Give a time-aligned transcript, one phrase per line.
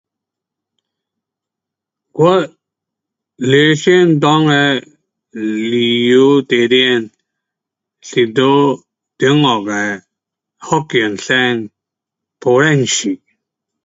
[2.13, 2.47] 我
[3.35, 4.87] 理想内的
[5.29, 7.11] 旅游地点
[8.01, 10.03] 是在中国的
[10.59, 11.69] 福建省，
[12.39, 13.21] 莆田市。